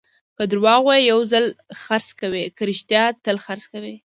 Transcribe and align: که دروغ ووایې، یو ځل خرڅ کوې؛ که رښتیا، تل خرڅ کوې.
که 0.35 0.43
دروغ 0.51 0.67
ووایې، 0.83 1.07
یو 1.11 1.19
ځل 1.31 1.45
خرڅ 1.83 2.07
کوې؛ 2.19 2.45
که 2.57 2.63
رښتیا، 2.71 3.03
تل 3.25 3.35
خرڅ 3.45 3.63
کوې. 3.73 3.95